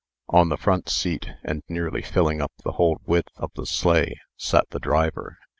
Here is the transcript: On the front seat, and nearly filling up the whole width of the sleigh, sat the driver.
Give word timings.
On 0.29 0.49
the 0.49 0.57
front 0.57 0.89
seat, 0.89 1.27
and 1.43 1.61
nearly 1.69 2.01
filling 2.01 2.41
up 2.41 2.51
the 2.63 2.71
whole 2.71 2.99
width 3.05 3.29
of 3.37 3.51
the 3.55 3.67
sleigh, 3.67 4.19
sat 4.35 4.67
the 4.71 4.79
driver. 4.79 5.37